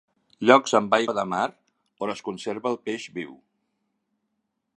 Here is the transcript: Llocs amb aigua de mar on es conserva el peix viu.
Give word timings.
Llocs 0.49 0.73
amb 0.79 0.95
aigua 0.97 1.15
de 1.17 1.25
mar 1.35 1.43
on 2.07 2.15
es 2.15 2.25
conserva 2.31 2.73
el 2.73 2.81
peix 2.89 3.09
viu. 3.19 3.37